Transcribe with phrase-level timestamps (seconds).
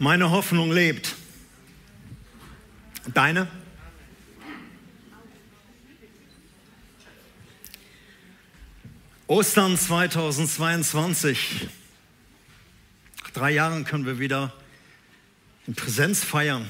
[0.00, 1.14] Meine Hoffnung lebt.
[3.14, 3.46] Deine?
[9.28, 11.68] Ostern 2022.
[13.22, 14.52] Nach drei Jahren können wir wieder
[15.68, 16.68] in Präsenz feiern.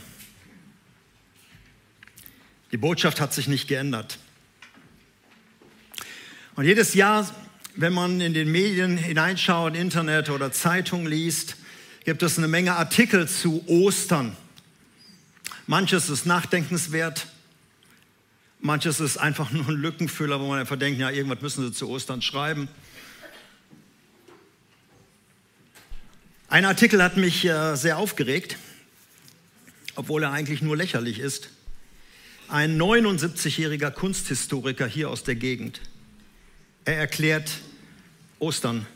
[2.73, 4.19] Die Botschaft hat sich nicht geändert.
[6.57, 7.35] Und jedes Jahr,
[7.75, 11.57] wenn man in den Medien hineinschaut, Internet oder Zeitung liest,
[12.05, 14.37] gibt es eine Menge Artikel zu Ostern.
[15.67, 17.27] Manches ist nachdenkenswert,
[18.61, 21.89] manches ist einfach nur ein Lückenfüller, wo man einfach denkt, ja, irgendwas müssen sie zu
[21.89, 22.69] Ostern schreiben.
[26.49, 28.59] Ein Artikel hat mich äh, sehr aufgeregt,
[29.97, 31.49] obwohl er eigentlich nur lächerlich ist.
[32.49, 35.81] Ein 79-jähriger Kunsthistoriker hier aus der Gegend.
[36.85, 37.51] Er erklärt
[38.39, 38.87] Ostern,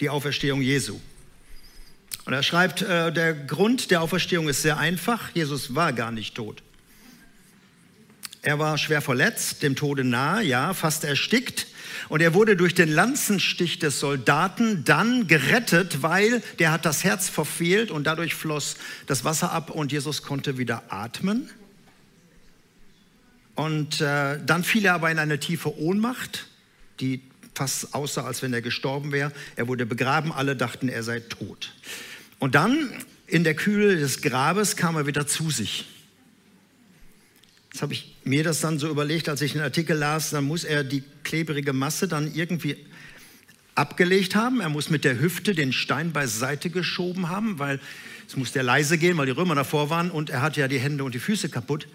[0.00, 1.00] die Auferstehung Jesu.
[2.24, 5.30] Und er schreibt, äh, der Grund der Auferstehung ist sehr einfach.
[5.34, 6.62] Jesus war gar nicht tot.
[8.42, 11.68] Er war schwer verletzt, dem Tode nahe, ja, fast erstickt.
[12.08, 17.28] Und er wurde durch den Lanzenstich des Soldaten dann gerettet, weil der hat das Herz
[17.28, 18.76] verfehlt und dadurch floss
[19.06, 21.48] das Wasser ab und Jesus konnte wieder atmen.
[23.54, 26.46] Und äh, dann fiel er aber in eine tiefe Ohnmacht,
[27.00, 27.22] die
[27.54, 29.30] fast aussah, als wenn er gestorben wäre.
[29.56, 31.72] Er wurde begraben, alle dachten, er sei tot.
[32.42, 32.90] Und dann
[33.28, 35.86] in der Kühle des Grabes kam er wieder zu sich.
[37.70, 40.64] Jetzt habe ich mir das dann so überlegt, als ich den Artikel las, dann muss
[40.64, 42.78] er die klebrige Masse dann irgendwie
[43.76, 44.60] abgelegt haben.
[44.60, 47.78] Er muss mit der Hüfte den Stein beiseite geschoben haben, weil
[48.26, 50.80] es musste er leise gehen, weil die Römer davor waren und er hatte ja die
[50.80, 51.86] Hände und die Füße kaputt.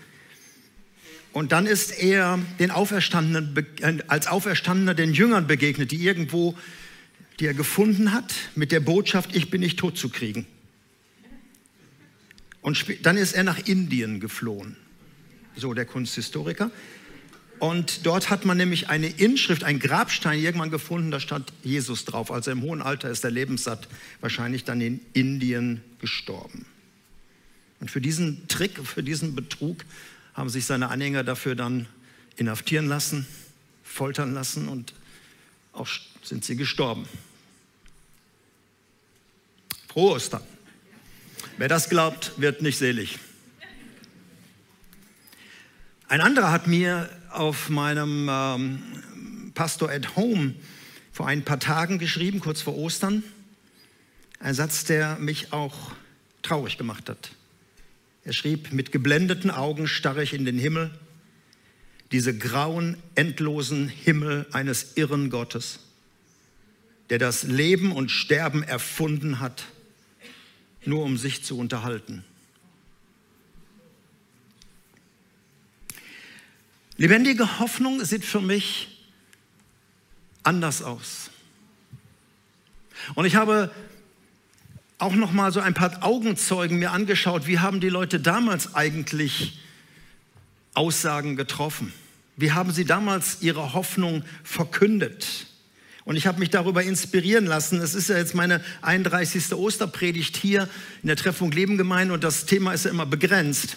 [1.34, 6.58] Und dann ist er den Auferstandenen, äh, als Auferstandener den Jüngern begegnet, die irgendwo
[7.40, 10.46] die er gefunden hat, mit der Botschaft, ich bin nicht tot zu kriegen.
[12.62, 14.76] Und dann ist er nach Indien geflohen,
[15.56, 16.72] so der Kunsthistoriker.
[17.60, 22.32] Und dort hat man nämlich eine Inschrift, einen Grabstein irgendwann gefunden, da stand Jesus drauf.
[22.32, 23.88] Also im hohen Alter ist er lebenssatt,
[24.22, 26.66] wahrscheinlich dann in Indien gestorben.
[27.80, 29.86] Und für diesen Trick, für diesen Betrug
[30.34, 31.88] haben sich seine Anhänger dafür dann
[32.36, 33.26] inhaftieren lassen,
[33.84, 34.94] foltern lassen und
[35.74, 35.88] auch
[36.22, 37.06] sind sie gestorben.
[39.98, 40.44] Frohe Ostern.
[41.58, 43.18] Wer das glaubt, wird nicht selig.
[46.08, 48.84] Ein anderer hat mir auf meinem ähm,
[49.56, 50.54] Pastor at Home
[51.12, 53.24] vor ein paar Tagen geschrieben, kurz vor Ostern,
[54.40, 55.94] ein Satz, der mich auch
[56.44, 57.32] traurig gemacht hat.
[58.24, 60.92] Er schrieb, mit geblendeten Augen starre ich in den Himmel,
[62.12, 65.80] diese grauen, endlosen Himmel eines irren Gottes,
[67.10, 69.66] der das Leben und Sterben erfunden hat
[70.86, 72.24] nur um sich zu unterhalten.
[76.98, 79.06] Lebendige Hoffnung sieht für mich
[80.44, 81.30] anders aus.
[83.14, 83.72] Und ich habe
[84.98, 89.60] auch noch mal so ein paar Augenzeugen mir angeschaut, wie haben die Leute damals eigentlich
[90.74, 91.94] Aussagen getroffen?
[92.36, 95.48] Wie haben sie damals ihre Hoffnung verkündet?
[96.08, 97.82] Und ich habe mich darüber inspirieren lassen.
[97.82, 99.52] Es ist ja jetzt meine 31.
[99.52, 100.70] Osterpredigt hier
[101.04, 103.76] in der Treffung Leben gemeint und das Thema ist ja immer begrenzt,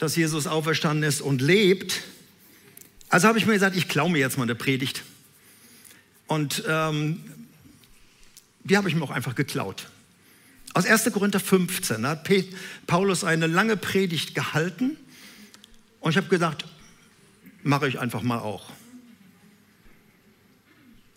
[0.00, 2.00] dass Jesus auferstanden ist und lebt.
[3.10, 5.04] Also habe ich mir gesagt, ich klaue mir jetzt mal eine Predigt.
[6.26, 7.20] Und ähm,
[8.64, 9.86] die habe ich mir auch einfach geklaut.
[10.74, 11.12] Aus 1.
[11.12, 12.28] Korinther 15 hat
[12.88, 14.96] Paulus eine lange Predigt gehalten
[16.00, 16.64] und ich habe gesagt,
[17.62, 18.72] mache ich einfach mal auch.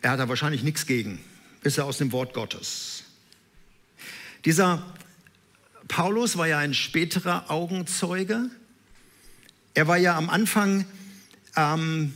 [0.02, 1.24] Er hat da wahrscheinlich nichts gegen.
[1.64, 3.04] Ist er aus dem Wort Gottes.
[4.46, 4.84] Dieser
[5.88, 8.50] Paulus war ja ein späterer Augenzeuge.
[9.74, 10.86] Er war ja am Anfang
[11.56, 12.14] ähm,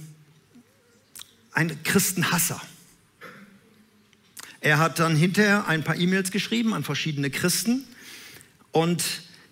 [1.52, 2.60] ein Christenhasser.
[4.62, 7.86] Er hat dann hinterher ein paar E-Mails geschrieben an verschiedene Christen
[8.72, 9.04] und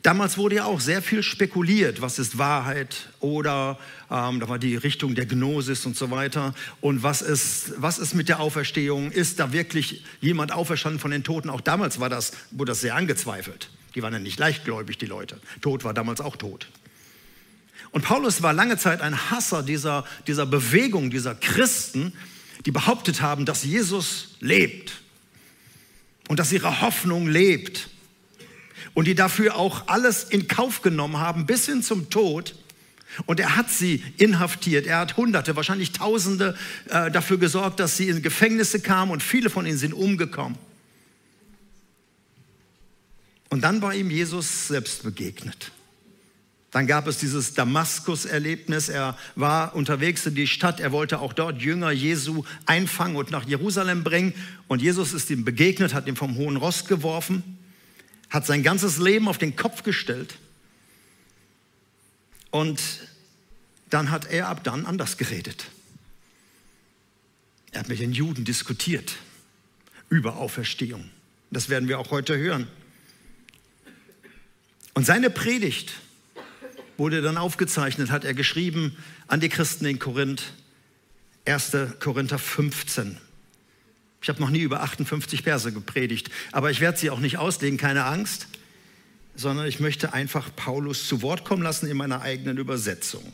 [0.03, 3.79] Damals wurde ja auch sehr viel spekuliert, was ist Wahrheit oder
[4.11, 6.53] ähm, da war die Richtung der Gnosis und so weiter.
[6.81, 9.11] Und was ist, was ist mit der Auferstehung?
[9.11, 11.49] Ist da wirklich jemand auferstanden von den Toten?
[11.49, 13.69] Auch damals war das, wurde das sehr angezweifelt.
[13.95, 15.39] Die waren ja nicht leichtgläubig, die Leute.
[15.61, 16.67] Tod war damals auch tot.
[17.91, 22.11] Und Paulus war lange Zeit ein Hasser dieser, dieser Bewegung, dieser Christen,
[22.65, 25.01] die behauptet haben, dass Jesus lebt
[26.27, 27.89] und dass ihre Hoffnung lebt
[28.93, 32.55] und die dafür auch alles in Kauf genommen haben, bis hin zum Tod.
[33.25, 34.87] Und er hat sie inhaftiert.
[34.87, 36.57] Er hat Hunderte, wahrscheinlich Tausende
[36.89, 40.57] äh, dafür gesorgt, dass sie in Gefängnisse kamen und viele von ihnen sind umgekommen.
[43.49, 45.71] Und dann war ihm Jesus selbst begegnet.
[46.71, 48.89] Dann gab es dieses Damaskus-Erlebnis.
[48.89, 50.79] Er war unterwegs in die Stadt.
[50.79, 54.33] Er wollte auch dort Jünger Jesu einfangen und nach Jerusalem bringen.
[54.67, 57.59] Und Jesus ist ihm begegnet, hat ihn vom hohen Ross geworfen,
[58.33, 60.39] hat sein ganzes Leben auf den Kopf gestellt.
[62.49, 62.81] Und
[63.91, 65.67] dann hat er ab dann anders geredet.
[67.71, 69.17] Er hat mit den Juden diskutiert
[70.09, 71.11] über Auferstehung.
[71.51, 72.67] Das werden wir auch heute hören.
[74.95, 75.93] Und seine Predigt
[76.97, 78.97] wurde dann aufgezeichnet, hat er geschrieben
[79.27, 80.53] an die Christen in Korinth,
[81.45, 81.77] 1.
[81.99, 83.19] Korinther 15.
[84.23, 87.77] Ich habe noch nie über 58 Verse gepredigt, aber ich werde sie auch nicht auslegen,
[87.77, 88.47] keine Angst,
[89.35, 93.33] sondern ich möchte einfach Paulus zu Wort kommen lassen in meiner eigenen Übersetzung.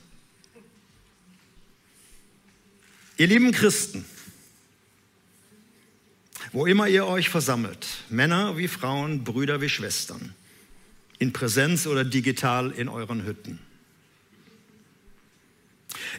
[3.18, 4.04] Ihr lieben Christen,
[6.54, 10.34] wo immer ihr euch versammelt, Männer wie Frauen, Brüder wie Schwestern,
[11.20, 13.60] in Präsenz oder digital in euren Hütten.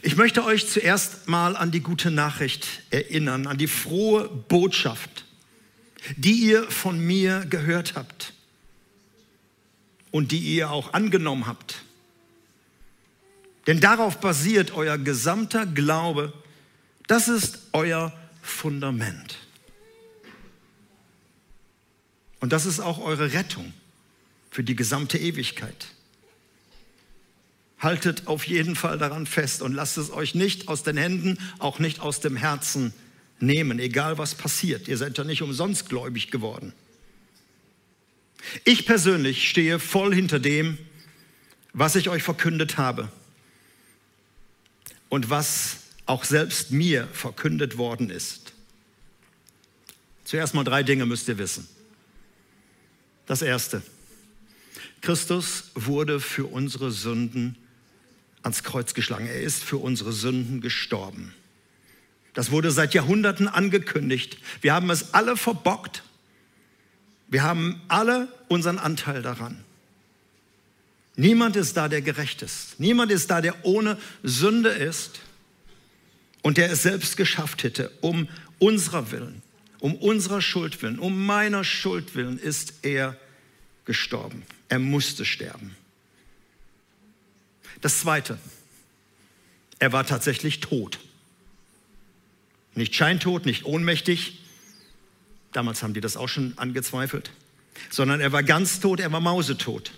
[0.01, 5.25] Ich möchte euch zuerst mal an die gute Nachricht erinnern, an die frohe Botschaft,
[6.15, 8.33] die ihr von mir gehört habt
[10.11, 11.83] und die ihr auch angenommen habt.
[13.67, 16.33] Denn darauf basiert euer gesamter Glaube.
[17.07, 18.11] Das ist euer
[18.41, 19.37] Fundament.
[22.39, 23.71] Und das ist auch eure Rettung
[24.49, 25.87] für die gesamte Ewigkeit.
[27.81, 31.79] Haltet auf jeden Fall daran fest und lasst es euch nicht aus den Händen, auch
[31.79, 32.93] nicht aus dem Herzen
[33.39, 34.87] nehmen, egal was passiert.
[34.87, 36.73] Ihr seid ja nicht umsonst gläubig geworden.
[38.65, 40.77] Ich persönlich stehe voll hinter dem,
[41.73, 43.09] was ich euch verkündet habe
[45.09, 48.53] und was auch selbst mir verkündet worden ist.
[50.23, 51.67] Zuerst mal drei Dinge müsst ihr wissen.
[53.25, 53.81] Das erste,
[55.01, 57.57] Christus wurde für unsere Sünden
[58.43, 59.27] ans Kreuz geschlagen.
[59.27, 61.33] Er ist für unsere Sünden gestorben.
[62.33, 64.37] Das wurde seit Jahrhunderten angekündigt.
[64.61, 66.03] Wir haben es alle verbockt.
[67.27, 69.63] Wir haben alle unseren Anteil daran.
[71.15, 72.79] Niemand ist da, der gerecht ist.
[72.79, 75.19] Niemand ist da, der ohne Sünde ist
[76.41, 78.27] und der es selbst geschafft hätte, um
[78.59, 79.41] unserer Willen,
[79.79, 83.17] um unserer Schuld willen, um meiner Schuld willen ist er
[83.85, 84.43] gestorben.
[84.69, 85.75] Er musste sterben.
[87.79, 88.37] Das Zweite,
[89.79, 90.99] er war tatsächlich tot.
[92.75, 94.39] Nicht scheintot, nicht ohnmächtig.
[95.51, 97.31] Damals haben die das auch schon angezweifelt.
[97.89, 99.91] Sondern er war ganz tot, er war mausetot.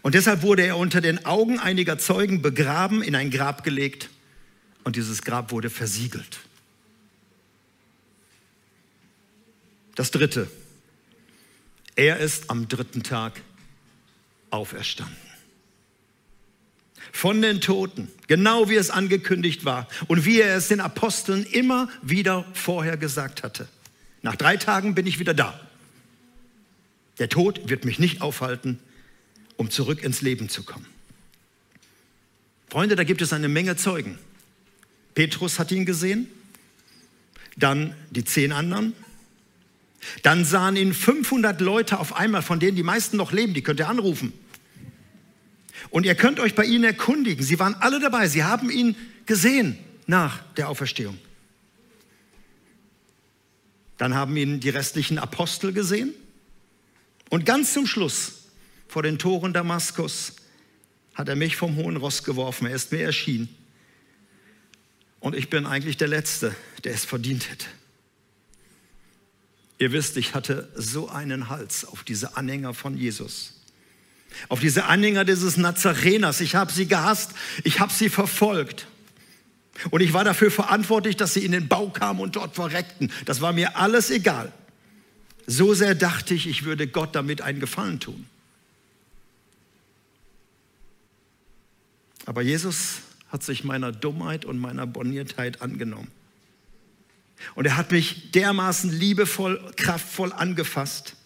[0.00, 4.08] Und deshalb wurde er unter den Augen einiger Zeugen begraben, in ein Grab gelegt
[4.84, 6.40] und dieses Grab wurde versiegelt.
[9.94, 10.50] Das Dritte,
[11.94, 13.40] er ist am dritten Tag
[14.50, 15.31] auferstanden.
[17.12, 21.88] Von den Toten, genau wie es angekündigt war und wie er es den Aposteln immer
[22.00, 23.68] wieder vorher gesagt hatte.
[24.22, 25.60] Nach drei Tagen bin ich wieder da.
[27.18, 28.78] Der Tod wird mich nicht aufhalten,
[29.56, 30.86] um zurück ins Leben zu kommen.
[32.70, 34.18] Freunde, da gibt es eine Menge Zeugen.
[35.14, 36.26] Petrus hat ihn gesehen,
[37.56, 38.94] dann die zehn anderen,
[40.22, 43.80] dann sahen ihn 500 Leute auf einmal, von denen die meisten noch leben, die könnt
[43.80, 44.32] ihr anrufen.
[45.90, 47.44] Und ihr könnt euch bei ihnen erkundigen.
[47.44, 48.96] Sie waren alle dabei, sie haben ihn
[49.26, 51.18] gesehen nach der Auferstehung.
[53.98, 56.14] Dann haben ihn die restlichen Apostel gesehen.
[57.30, 58.46] Und ganz zum Schluss,
[58.88, 60.34] vor den Toren Damaskus,
[61.14, 62.66] hat er mich vom hohen Ross geworfen.
[62.66, 63.48] Er ist mir erschienen.
[65.20, 67.66] Und ich bin eigentlich der Letzte, der es verdient hätte.
[69.78, 73.61] Ihr wisst, ich hatte so einen Hals auf diese Anhänger von Jesus.
[74.48, 76.40] Auf diese Anhänger dieses Nazareners.
[76.40, 77.32] Ich habe sie gehasst,
[77.64, 78.86] ich habe sie verfolgt.
[79.90, 83.10] Und ich war dafür verantwortlich, dass sie in den Bau kamen und dort verreckten.
[83.24, 84.52] Das war mir alles egal.
[85.46, 88.26] So sehr dachte ich, ich würde Gott damit einen Gefallen tun.
[92.26, 96.10] Aber Jesus hat sich meiner Dummheit und meiner Borniertheit angenommen.
[97.54, 101.16] Und er hat mich dermaßen liebevoll, kraftvoll angefasst,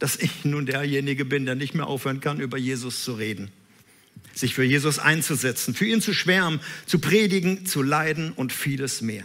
[0.00, 3.52] dass ich nun derjenige bin, der nicht mehr aufhören kann, über Jesus zu reden,
[4.34, 9.24] sich für Jesus einzusetzen, für ihn zu schwärmen, zu predigen, zu leiden und vieles mehr.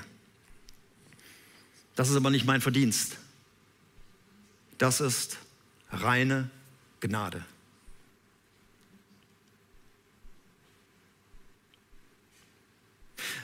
[1.96, 3.18] Das ist aber nicht mein Verdienst.
[4.78, 5.38] Das ist
[5.90, 6.50] reine
[7.00, 7.44] Gnade.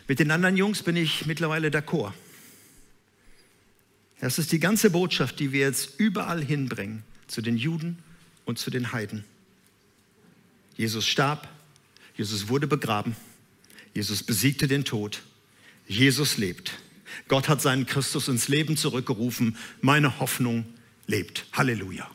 [0.08, 2.12] Mit den anderen Jungs bin ich mittlerweile d'accord.
[4.20, 7.98] Das ist die ganze Botschaft, die wir jetzt überall hinbringen, zu den Juden
[8.46, 9.24] und zu den Heiden.
[10.76, 11.48] Jesus starb,
[12.16, 13.16] Jesus wurde begraben,
[13.94, 15.22] Jesus besiegte den Tod,
[15.88, 16.74] Jesus lebt.
[17.28, 19.58] Gott hat seinen Christus ins Leben zurückgerufen.
[19.82, 20.66] Meine Hoffnung
[21.08, 21.46] lebt.
[21.52, 22.10] Halleluja.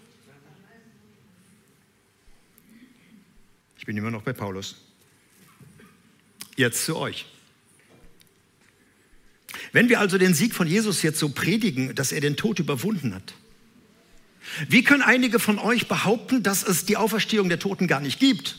[3.78, 4.76] Ich bin immer noch bei Paulus.
[6.56, 7.26] Jetzt zu euch.
[9.73, 13.14] Wenn wir also den Sieg von Jesus jetzt so predigen, dass er den Tod überwunden
[13.14, 13.35] hat,
[14.68, 18.56] wie können einige von euch behaupten, dass es die Auferstehung der Toten gar nicht gibt?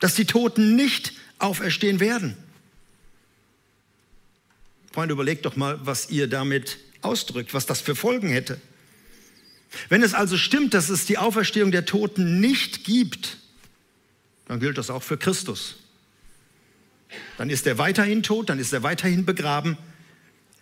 [0.00, 2.36] Dass die Toten nicht auferstehen werden?
[4.92, 8.60] Freunde, überlegt doch mal, was ihr damit ausdrückt, was das für Folgen hätte.
[9.88, 13.38] Wenn es also stimmt, dass es die Auferstehung der Toten nicht gibt,
[14.46, 15.76] dann gilt das auch für Christus.
[17.36, 19.76] Dann ist er weiterhin tot, dann ist er weiterhin begraben,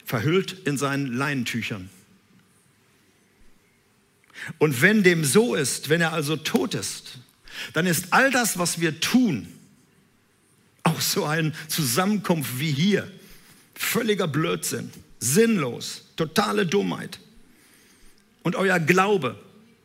[0.05, 1.89] verhüllt in seinen Leinentüchern.
[4.59, 7.19] Und wenn dem so ist, wenn er also tot ist,
[7.73, 9.49] dann ist all das, was wir tun,
[10.83, 13.11] auch so eine Zusammenkunft wie hier,
[13.75, 17.19] völliger Blödsinn, sinnlos, totale Dummheit.
[18.43, 19.39] Und euer Glaube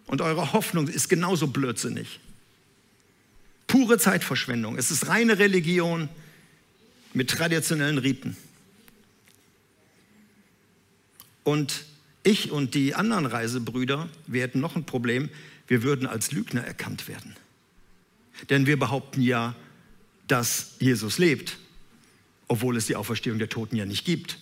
[0.05, 2.19] und eure Hoffnung ist genauso blödsinnig.
[3.67, 4.77] Pure Zeitverschwendung.
[4.77, 6.09] Es ist reine Religion
[7.13, 8.37] mit traditionellen Riten.
[11.43, 11.85] Und
[12.23, 15.29] ich und die anderen Reisebrüder, wir hätten noch ein Problem,
[15.67, 17.35] wir würden als Lügner erkannt werden.
[18.49, 19.55] Denn wir behaupten ja,
[20.27, 21.57] dass Jesus lebt,
[22.47, 24.37] obwohl es die Auferstehung der Toten ja nicht gibt.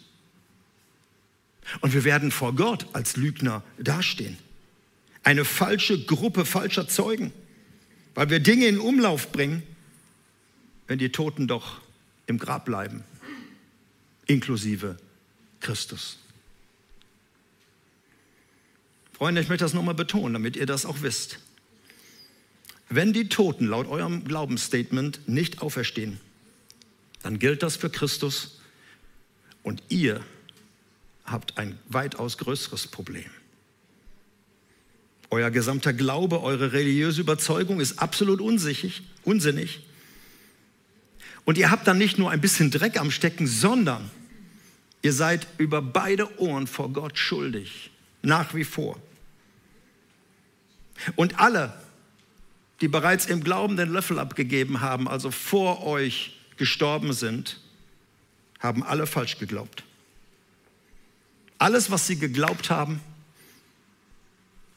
[1.81, 4.37] Und wir werden vor Gott als Lügner dastehen.
[5.23, 7.31] Eine falsche Gruppe falscher Zeugen,
[8.15, 9.63] weil wir Dinge in Umlauf bringen,
[10.87, 11.81] wenn die Toten doch
[12.25, 13.03] im Grab bleiben,
[14.25, 14.97] inklusive
[15.59, 16.17] Christus.
[19.19, 21.39] Freunde, ich möchte das nochmal betonen, damit ihr das auch wisst.
[22.87, 26.21] Wenn die Toten laut eurem Glaubensstatement nicht auferstehen,
[27.21, 28.61] dann gilt das für Christus
[29.61, 30.23] und ihr
[31.25, 33.29] habt ein weitaus größeres Problem.
[35.29, 39.81] Euer gesamter Glaube, eure religiöse Überzeugung ist absolut unsichig, unsinnig.
[41.43, 44.09] Und ihr habt dann nicht nur ein bisschen Dreck am Stecken, sondern
[45.01, 48.97] ihr seid über beide Ohren vor Gott schuldig, nach wie vor.
[51.15, 51.73] Und alle,
[52.81, 57.59] die bereits im Glauben den Löffel abgegeben haben, also vor euch gestorben sind,
[58.59, 59.83] haben alle falsch geglaubt.
[61.57, 63.01] Alles, was sie geglaubt haben,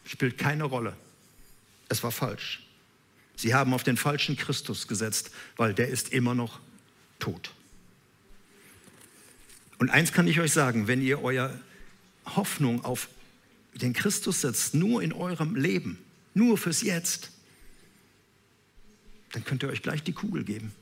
[0.04, 0.96] spielt keine Rolle.
[1.88, 2.62] Es war falsch.
[3.36, 6.60] Sie haben auf den falschen Christus gesetzt, weil der ist immer noch
[7.18, 7.52] tot.
[9.78, 11.58] Und eins kann ich euch sagen, wenn ihr eure
[12.24, 13.08] Hoffnung auf
[13.74, 15.98] den Christus setzt, nur in eurem Leben,
[16.34, 17.30] nur fürs Jetzt,
[19.32, 20.72] dann könnt ihr euch gleich die Kugel geben.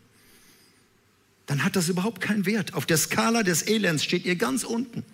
[1.46, 2.74] Dann hat das überhaupt keinen Wert.
[2.74, 5.04] Auf der Skala des Elends steht ihr ganz unten.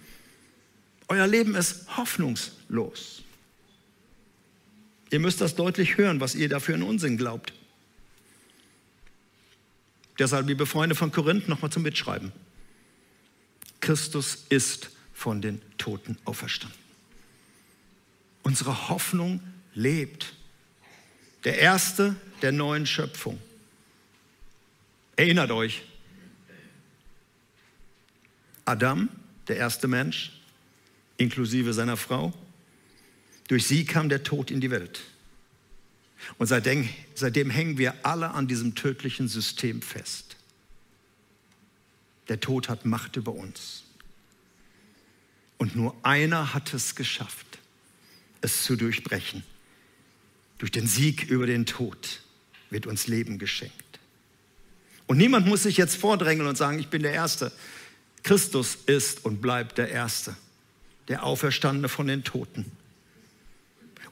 [1.08, 3.22] Euer Leben ist hoffnungslos.
[5.10, 7.52] Ihr müsst das deutlich hören, was ihr dafür in Unsinn glaubt.
[10.18, 12.32] Deshalb, liebe Freunde von Korinth, nochmal zum Mitschreiben.
[13.80, 16.78] Christus ist von den Toten auferstanden.
[18.42, 19.40] Unsere Hoffnung
[19.76, 20.34] lebt.
[21.44, 23.40] Der Erste der neuen Schöpfung.
[25.14, 25.82] Erinnert euch,
[28.64, 29.08] Adam,
[29.46, 30.32] der erste Mensch,
[31.16, 32.34] inklusive seiner Frau.
[33.48, 35.02] Durch sie kam der Tod in die Welt.
[36.36, 40.36] Und seitdem, seitdem hängen wir alle an diesem tödlichen System fest.
[42.28, 43.84] Der Tod hat Macht über uns.
[45.58, 47.46] Und nur einer hat es geschafft,
[48.40, 49.44] es zu durchbrechen.
[50.58, 52.20] Durch den Sieg über den Tod
[52.70, 53.74] wird uns Leben geschenkt.
[55.06, 57.52] Und niemand muss sich jetzt vordrängeln und sagen, ich bin der Erste.
[58.22, 60.36] Christus ist und bleibt der Erste
[61.08, 62.64] der Auferstandene von den Toten.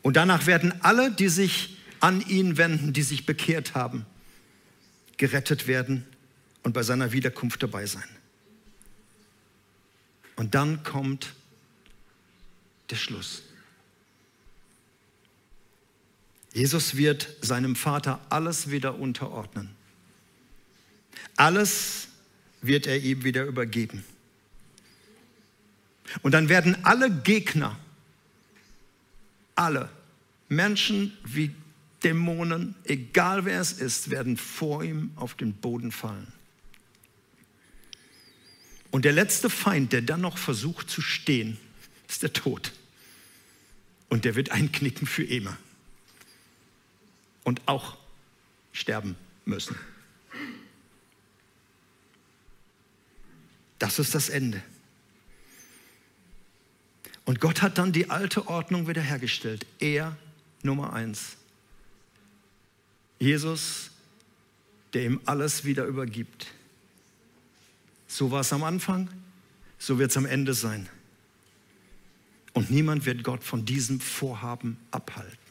[0.03, 4.07] Und danach werden alle, die sich an ihn wenden, die sich bekehrt haben,
[5.17, 6.07] gerettet werden
[6.63, 8.09] und bei seiner Wiederkunft dabei sein.
[10.37, 11.33] Und dann kommt
[12.91, 13.43] der Schluss.
[16.55, 19.71] Jesus wird seinem Vater alles wieder unterordnen.
[21.37, 22.09] Alles
[22.63, 24.05] wird er ihm wieder übergeben.
[26.23, 27.77] Und dann werden alle Gegner,
[29.57, 29.91] alle
[30.49, 31.51] Menschen wie
[32.05, 36.33] Dämonen, egal wer es ist, werden vor ihm auf den Boden fallen.
[38.93, 41.59] Und der letzte Feind, der dann noch versucht zu stehen,
[42.09, 42.73] ist der Tod.
[44.09, 45.57] Und der wird einknicken für immer.
[47.45, 47.97] Und auch
[48.73, 49.77] sterben müssen.
[53.79, 54.63] Das ist das Ende.
[57.25, 59.67] Und Gott hat dann die alte Ordnung wiederhergestellt.
[59.79, 60.17] Er
[60.63, 61.37] Nummer eins.
[63.19, 63.91] Jesus,
[64.93, 66.49] der ihm alles wieder übergibt.
[68.07, 69.11] So war es am Anfang,
[69.79, 70.89] so wird es am Ende sein.
[72.53, 75.44] Und niemand wird Gott von diesem Vorhaben abhalten.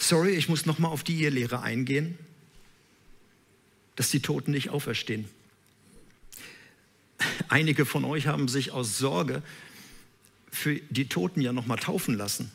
[0.00, 2.18] Sorry, ich muss nochmal auf die Ehelehre eingehen,
[3.96, 5.28] dass die Toten nicht auferstehen.
[7.48, 9.42] Einige von euch haben sich aus Sorge
[10.50, 12.50] für die Toten ja nochmal taufen lassen.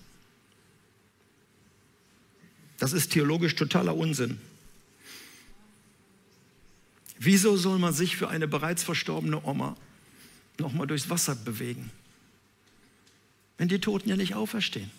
[2.79, 4.41] Das ist theologisch totaler Unsinn.
[7.19, 9.77] Wieso soll man sich für eine bereits verstorbene Oma
[10.57, 11.91] nochmal durchs Wasser bewegen,
[13.59, 14.89] wenn die Toten ja nicht auferstehen?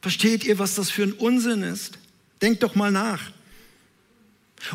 [0.00, 1.98] Versteht ihr, was das für ein Unsinn ist?
[2.42, 3.32] Denkt doch mal nach.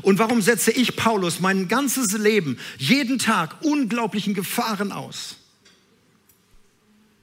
[0.02, 5.38] Und warum setze ich Paulus mein ganzes Leben, jeden Tag unglaublichen Gefahren aus?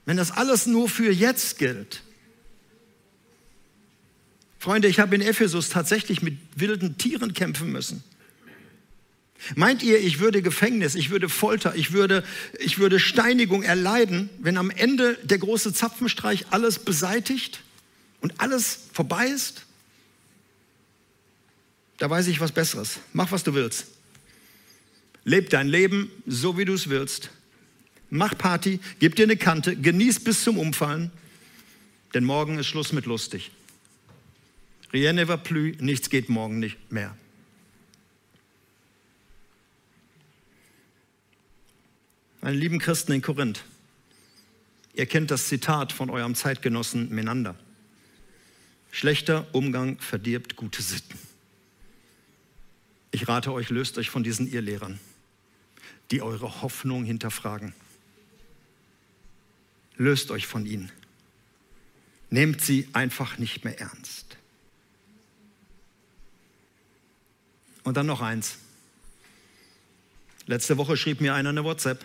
[0.04, 2.02] Wenn das alles nur für jetzt gilt.
[4.58, 8.02] Freunde, ich habe in Ephesus tatsächlich mit wilden Tieren kämpfen müssen.
[9.54, 12.24] Meint ihr, ich würde Gefängnis, ich würde Folter, ich würde,
[12.58, 17.60] ich würde Steinigung erleiden, wenn am Ende der große Zapfenstreich alles beseitigt
[18.20, 19.66] und alles vorbei ist?
[21.98, 23.00] Da weiß ich was Besseres.
[23.12, 23.86] Mach, was du willst.
[25.24, 27.30] Leb dein Leben so, wie du es willst.
[28.10, 31.10] Mach Party, gib dir eine Kante, genieß bis zum Umfallen,
[32.14, 33.50] denn morgen ist Schluss mit lustig.
[34.92, 37.14] Rien ne va plus, nichts geht morgen nicht mehr.
[42.40, 43.64] Meine lieben Christen in Korinth,
[44.94, 47.56] ihr kennt das Zitat von eurem Zeitgenossen Menander.
[48.90, 51.18] Schlechter Umgang verdirbt gute Sitten.
[53.10, 54.98] Ich rate euch, löst euch von diesen Irrlehrern,
[56.10, 57.74] die eure Hoffnung hinterfragen.
[59.96, 60.92] Löst euch von ihnen.
[62.30, 64.36] Nehmt sie einfach nicht mehr ernst.
[67.82, 68.58] Und dann noch eins.
[70.46, 72.04] Letzte Woche schrieb mir einer eine WhatsApp.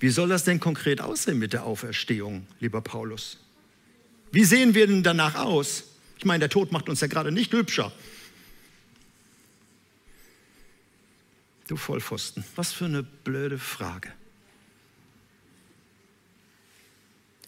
[0.00, 3.38] Wie soll das denn konkret aussehen mit der Auferstehung, lieber Paulus?
[4.30, 5.84] Wie sehen wir denn danach aus?
[6.18, 7.92] Ich meine, der Tod macht uns ja gerade nicht hübscher.
[11.68, 14.12] Du Vollpfosten, was für eine blöde Frage.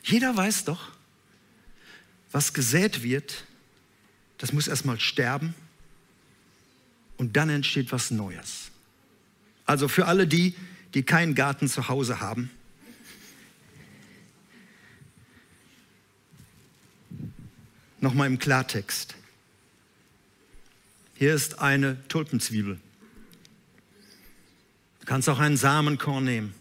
[0.03, 0.91] Jeder weiß doch,
[2.33, 3.45] was gesät wird,
[4.39, 5.55] das muss erstmal sterben
[7.17, 8.71] und dann entsteht was Neues.
[9.67, 10.55] Also für alle die,
[10.95, 12.51] die keinen Garten zu Hause haben,
[18.01, 19.15] nochmal im Klartext.
[21.15, 22.81] Hier ist eine Tulpenzwiebel.
[25.01, 26.55] Du kannst auch einen Samenkorn nehmen.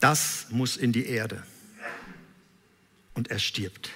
[0.00, 1.42] Das muss in die Erde.
[3.14, 3.90] Und er stirbt.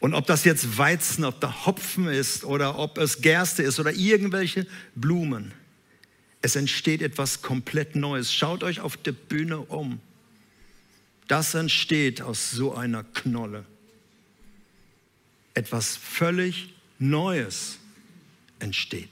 [0.00, 3.92] Und ob das jetzt Weizen, ob da Hopfen ist oder ob es Gerste ist oder
[3.92, 5.52] irgendwelche Blumen,
[6.42, 8.32] es entsteht etwas komplett Neues.
[8.32, 10.00] Schaut euch auf der Bühne um.
[11.28, 13.64] Das entsteht aus so einer Knolle.
[15.54, 17.78] Etwas völlig Neues
[18.58, 19.08] entsteht.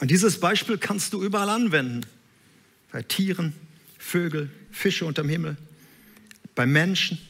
[0.00, 2.06] Und dieses Beispiel kannst du überall anwenden.
[2.90, 3.52] Bei Tieren,
[3.98, 5.56] Vögel, Fische unterm Himmel
[6.58, 7.20] bei Menschen,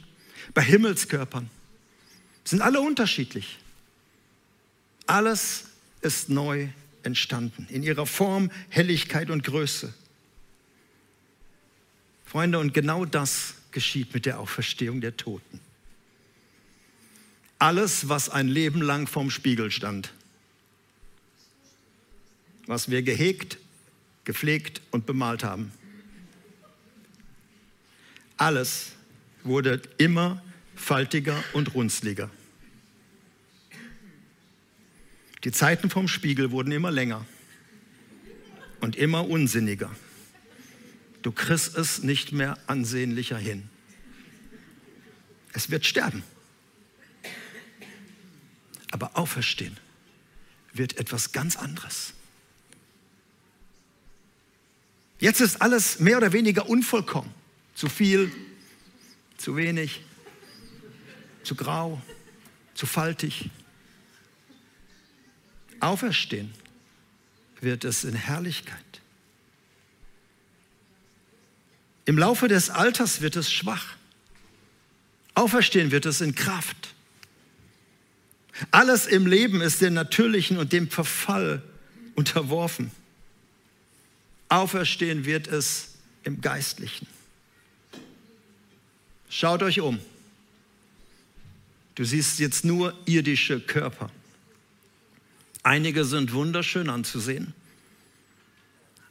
[0.55, 1.51] bei Himmelskörpern.
[2.45, 3.59] Sind alle unterschiedlich.
[5.07, 5.65] Alles
[6.01, 6.69] ist neu
[7.03, 9.93] entstanden, in ihrer Form, Helligkeit und Größe.
[12.29, 15.61] Freunde, und genau das geschieht mit der Auferstehung der Toten.
[17.59, 20.13] Alles, was ein Leben lang vorm Spiegel stand,
[22.67, 23.57] was wir gehegt,
[24.25, 25.73] gepflegt und bemalt haben,
[28.37, 28.93] alles
[29.43, 30.43] wurde immer
[30.77, 32.29] faltiger und runzliger.
[35.45, 37.25] Die Zeiten vom Spiegel wurden immer länger
[38.81, 39.91] und immer unsinniger.
[41.23, 43.69] Du kriegst es nicht mehr ansehnlicher hin.
[45.53, 46.23] Es wird sterben.
[48.91, 49.77] Aber auferstehen
[50.73, 52.15] wird etwas ganz anderes.
[55.19, 57.33] Jetzt ist alles mehr oder weniger unvollkommen.
[57.75, 58.33] Zu viel,
[59.37, 60.03] zu wenig,
[61.43, 62.01] zu grau,
[62.75, 63.51] zu faltig.
[65.81, 66.53] Auferstehen
[67.61, 68.88] wird es in Herrlichkeit.
[72.09, 73.85] Im Laufe des Alters wird es schwach.
[75.35, 76.95] Auferstehen wird es in Kraft.
[78.71, 81.63] Alles im Leben ist dem Natürlichen und dem Verfall
[82.15, 82.91] unterworfen.
[84.49, 87.07] Auferstehen wird es im Geistlichen.
[89.29, 90.01] Schaut euch um.
[91.95, 94.11] Du siehst jetzt nur irdische Körper.
[95.63, 97.53] Einige sind wunderschön anzusehen,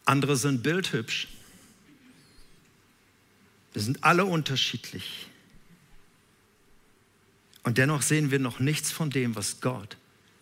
[0.04, 1.28] andere sind bildhübsch.
[3.78, 5.28] Wir sind alle unterschiedlich.
[7.62, 9.98] Und dennoch sehen wir noch nichts von dem, was Gott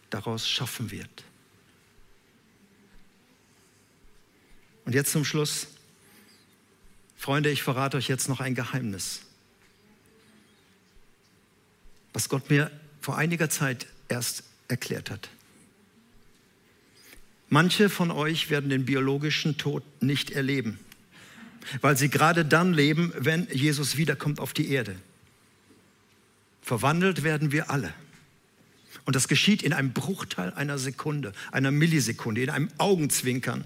[0.09, 1.25] daraus schaffen wird.
[4.85, 5.67] Und jetzt zum Schluss.
[7.17, 9.23] Freunde, ich verrate euch jetzt noch ein Geheimnis,
[12.13, 12.71] was Gott mir
[13.01, 15.27] vor einiger Zeit erst erklärt hat.
[17.49, 20.79] Manche von euch werden den biologischen Tod nicht erleben
[21.81, 24.95] weil sie gerade dann leben, wenn Jesus wiederkommt auf die Erde.
[26.61, 27.93] Verwandelt werden wir alle.
[29.05, 33.63] Und das geschieht in einem Bruchteil einer Sekunde, einer Millisekunde, in einem Augenzwinkern.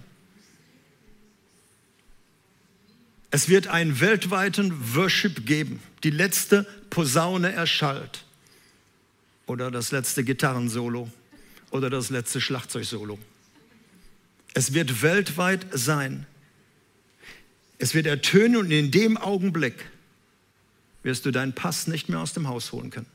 [3.31, 5.81] Es wird einen weltweiten Worship geben.
[6.03, 8.25] Die letzte Posaune erschallt.
[9.45, 11.09] Oder das letzte Gitarrensolo.
[11.71, 13.19] Oder das letzte Schlagzeugsolo.
[14.53, 16.25] Es wird weltweit sein.
[17.81, 19.89] Es wird ertönen und in dem Augenblick
[21.01, 23.07] wirst du deinen Pass nicht mehr aus dem Haus holen können.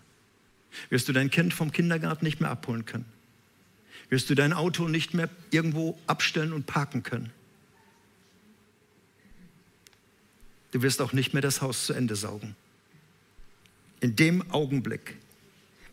[0.88, 3.04] Wirst du dein Kind vom Kindergarten nicht mehr abholen können.
[4.08, 7.30] Wirst du dein Auto nicht mehr irgendwo abstellen und parken können.
[10.72, 12.56] Du wirst auch nicht mehr das Haus zu Ende saugen.
[14.00, 15.16] In dem Augenblick,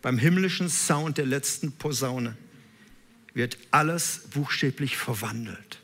[0.00, 2.36] beim himmlischen Sound der letzten Posaune,
[3.34, 5.78] wird alles buchstäblich verwandelt.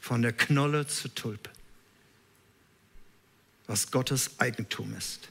[0.00, 1.53] Von der Knolle zur Tulpe
[3.66, 5.28] was Gottes Eigentum ist.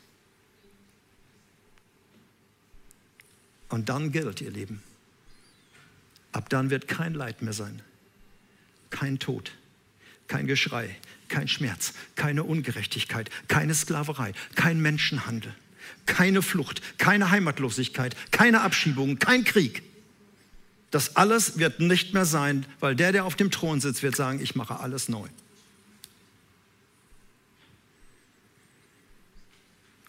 [3.69, 4.83] Und dann gilt, ihr Lieben,
[6.31, 7.81] ab dann wird kein Leid mehr sein,
[8.89, 9.51] kein Tod,
[10.27, 10.95] kein Geschrei,
[11.27, 15.55] kein Schmerz, keine Ungerechtigkeit, keine Sklaverei, kein Menschenhandel,
[16.05, 19.81] keine Flucht, keine Heimatlosigkeit, keine Abschiebungen, kein Krieg.
[20.91, 24.39] Das alles wird nicht mehr sein, weil der, der auf dem Thron sitzt, wird sagen,
[24.39, 25.27] ich mache alles neu.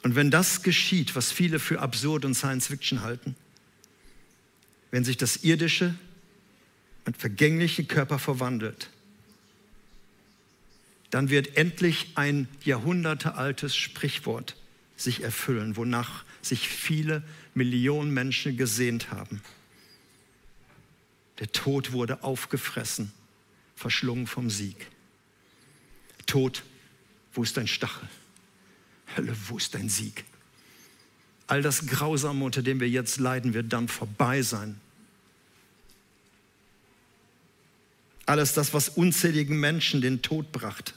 [0.04, 3.34] Und wenn das geschieht, was viele für absurd und Science Fiction halten,
[4.90, 5.94] wenn sich das irdische
[7.06, 8.90] und vergängliche Körper verwandelt,
[11.08, 14.56] dann wird endlich ein jahrhundertealtes Sprichwort
[14.94, 17.22] sich erfüllen, wonach sich viele
[17.54, 19.40] Millionen Menschen gesehnt haben.
[21.38, 23.10] Der Tod wurde aufgefressen,
[23.74, 24.90] verschlungen vom Sieg.
[26.26, 26.62] Tod,
[27.32, 28.06] wo ist dein Stachel?
[29.16, 30.24] Hölle, wo ist dein Sieg?
[31.46, 34.80] All das Grausame, unter dem wir jetzt leiden, wird dann vorbei sein.
[38.26, 40.94] Alles das, was unzähligen Menschen den Tod brachte,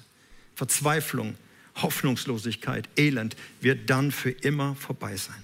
[0.55, 1.35] Verzweiflung,
[1.75, 5.43] Hoffnungslosigkeit, Elend, wird dann für immer vorbei sein.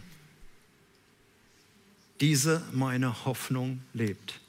[2.22, 4.40] Diese meine Hoffnung lebt.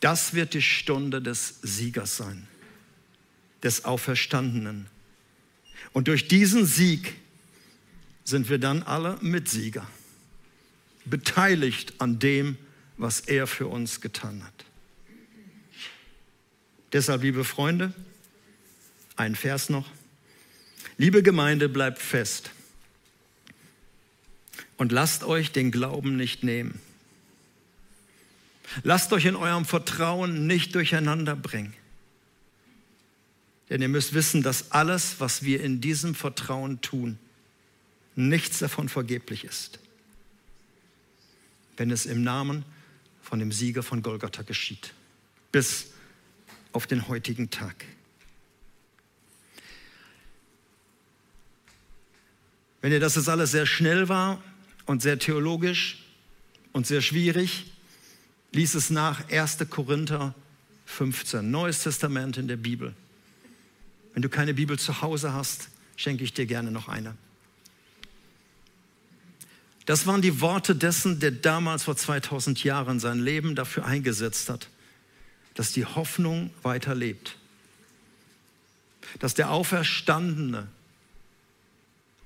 [0.00, 2.48] Das wird die Stunde des Siegers sein,
[3.62, 4.86] des Auferstandenen
[5.92, 7.14] und durch diesen Sieg
[8.24, 9.86] sind wir dann alle Mitsieger,
[11.04, 12.56] beteiligt an dem,
[12.96, 14.64] was er für uns getan hat.
[16.92, 17.92] Deshalb, liebe Freunde,
[19.16, 19.88] ein Vers noch.
[20.98, 22.50] Liebe Gemeinde, bleibt fest
[24.76, 26.80] und lasst euch den Glauben nicht nehmen.
[28.82, 31.74] Lasst euch in eurem Vertrauen nicht durcheinander bringen.
[33.70, 37.18] Denn ihr müsst wissen, dass alles, was wir in diesem Vertrauen tun,
[38.16, 39.78] nichts davon vergeblich ist,
[41.76, 42.64] wenn es im Namen
[43.22, 44.92] von dem Sieger von Golgatha geschieht,
[45.52, 45.92] bis
[46.72, 47.84] auf den heutigen Tag.
[52.80, 54.42] Wenn ihr das jetzt alles sehr schnell war
[54.86, 56.04] und sehr theologisch
[56.72, 57.70] und sehr schwierig,
[58.52, 59.58] lies es nach 1.
[59.68, 60.34] Korinther
[60.86, 62.94] 15, Neues Testament in der Bibel.
[64.12, 67.16] Wenn du keine Bibel zu Hause hast, schenke ich dir gerne noch eine.
[69.86, 74.68] Das waren die Worte dessen, der damals vor 2000 Jahren sein Leben dafür eingesetzt hat,
[75.54, 77.36] dass die Hoffnung weiterlebt.
[79.18, 80.68] Dass der Auferstandene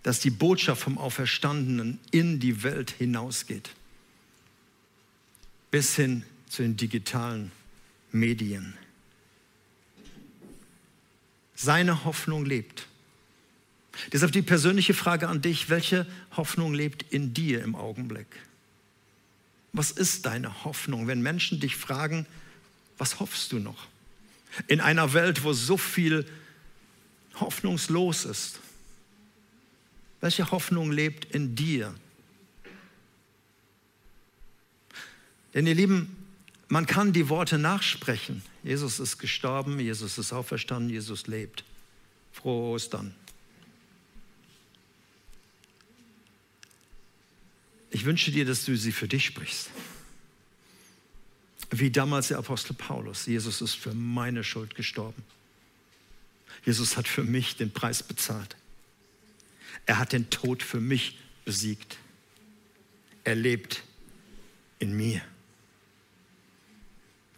[0.04, 3.70] dass die Botschaft vom Auferstandenen in die Welt hinausgeht,
[5.70, 7.50] bis hin zu den digitalen
[8.12, 8.74] Medien.
[11.54, 12.86] Seine Hoffnung lebt.
[14.12, 18.26] Deshalb die persönliche Frage an dich, welche Hoffnung lebt in dir im Augenblick?
[19.72, 22.26] Was ist deine Hoffnung, wenn Menschen dich fragen,
[22.98, 23.86] was hoffst du noch?
[24.66, 26.26] In einer Welt, wo so viel
[27.40, 28.60] hoffnungslos ist.
[30.20, 31.94] Welche Hoffnung lebt in dir?
[35.54, 36.13] Denn ihr Lieben,
[36.74, 38.42] man kann die Worte nachsprechen.
[38.64, 41.62] Jesus ist gestorben, Jesus ist auferstanden, Jesus lebt.
[42.32, 43.14] Frohe Ostern.
[47.92, 49.70] Ich wünsche dir, dass du sie für dich sprichst.
[51.70, 53.26] Wie damals der Apostel Paulus.
[53.26, 55.22] Jesus ist für meine Schuld gestorben.
[56.64, 58.56] Jesus hat für mich den Preis bezahlt.
[59.87, 61.98] Er hat den Tod für mich besiegt.
[63.22, 63.84] Er lebt
[64.80, 65.22] in mir.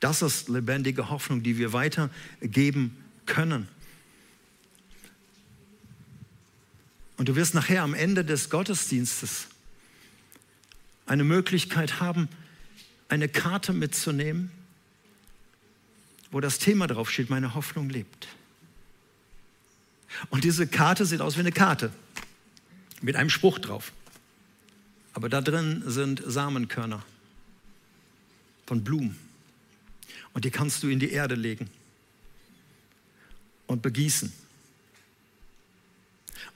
[0.07, 3.67] Das ist lebendige Hoffnung, die wir weitergeben können.
[7.17, 9.49] Und du wirst nachher am Ende des Gottesdienstes
[11.07, 12.29] eine Möglichkeit haben,
[13.09, 14.53] eine Karte mitzunehmen,
[16.31, 18.29] wo das Thema drauf steht, meine Hoffnung lebt.
[20.31, 21.91] Und diese Karte sieht aus wie eine Karte
[23.03, 23.91] mit einem Spruch drauf.
[25.15, 27.05] Aber da drin sind Samenkörner
[28.67, 29.26] von Blumen.
[30.33, 31.71] Und die kannst du in die Erde legen
[33.67, 34.33] und begießen.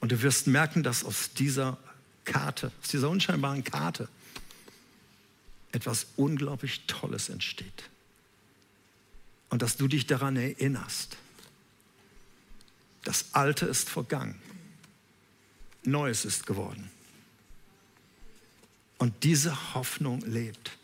[0.01, 1.79] Und du wirst merken, dass aus dieser
[2.25, 4.09] Karte, aus dieser unscheinbaren Karte,
[5.73, 7.85] etwas unglaublich Tolles entsteht.
[9.51, 11.17] Und dass du dich daran erinnerst.
[13.05, 14.41] Das Alte ist vergangen.
[15.83, 16.91] Neues ist geworden.
[18.99, 20.77] Und diese Hoffnung lebt.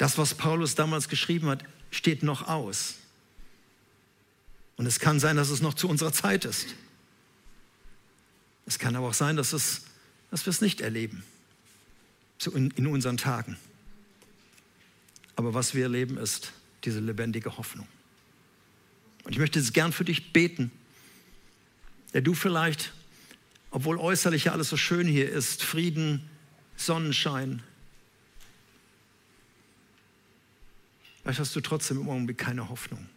[0.00, 2.94] Das, was Paulus damals geschrieben hat, steht noch aus.
[4.78, 6.68] Und es kann sein, dass es noch zu unserer Zeit ist.
[8.64, 9.82] Es kann aber auch sein, dass, es,
[10.30, 11.22] dass wir es nicht erleben
[12.46, 13.58] in, unseren Tagen.
[15.36, 17.86] Aber was wir erleben, ist diese lebendige Hoffnung.
[19.24, 20.70] Und ich möchte jetzt gern für dich beten,
[22.14, 22.94] der du vielleicht,
[23.70, 26.26] obwohl äußerlich ja alles so schön hier ist, Frieden,
[26.78, 27.62] Sonnenschein,
[31.22, 33.08] vielleicht hast du trotzdem im Augenblick keine Hoffnung.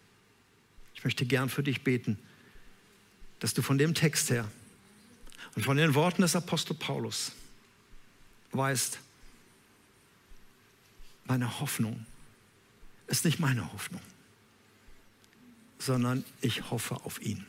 [0.95, 2.17] Ich möchte gern für dich beten,
[3.39, 4.49] dass du von dem Text her
[5.55, 7.33] und von den Worten des Apostel Paulus
[8.51, 8.99] weißt,
[11.25, 12.05] meine Hoffnung
[13.07, 14.01] ist nicht meine Hoffnung,
[15.79, 17.45] sondern ich hoffe auf ihn.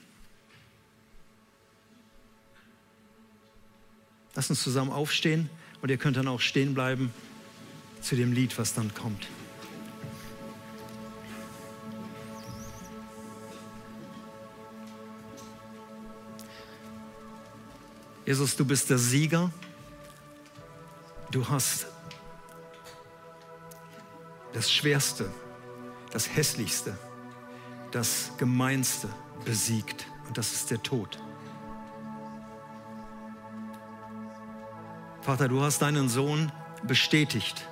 [4.35, 5.49] Lass uns zusammen aufstehen
[5.81, 7.13] und ihr könnt dann auch stehen bleiben
[8.01, 9.29] zu dem Lied, was dann kommt.
[18.27, 19.51] Jesus, du bist der Sieger.
[21.31, 21.87] Du hast
[24.53, 25.31] das Schwerste,
[26.11, 26.97] das Hässlichste,
[27.91, 29.09] das Gemeinste
[29.45, 30.07] besiegt.
[30.27, 31.19] Und das ist der Tod.
[35.21, 37.67] Vater, du hast deinen Sohn bestätigt,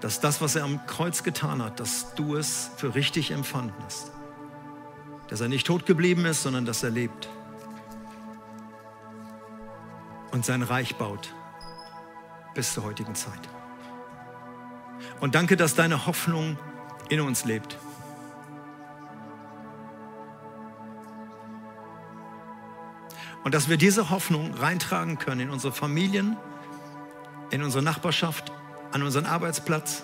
[0.00, 4.10] dass das, was er am Kreuz getan hat, dass du es für richtig empfanden hast.
[5.28, 7.28] Dass er nicht tot geblieben ist, sondern dass er lebt.
[10.34, 11.32] Und sein Reich baut
[12.54, 13.38] bis zur heutigen Zeit.
[15.20, 16.58] Und danke, dass deine Hoffnung
[17.08, 17.78] in uns lebt.
[23.44, 26.36] Und dass wir diese Hoffnung reintragen können in unsere Familien,
[27.50, 28.50] in unsere Nachbarschaft,
[28.90, 30.02] an unseren Arbeitsplatz,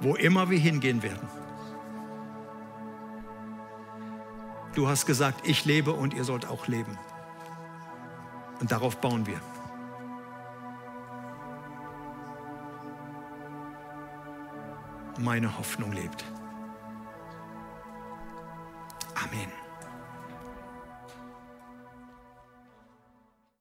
[0.00, 1.26] wo immer wir hingehen werden.
[4.74, 6.98] Du hast gesagt, ich lebe und ihr sollt auch leben.
[8.60, 9.40] Und darauf bauen wir.
[15.22, 16.24] Meine Hoffnung lebt.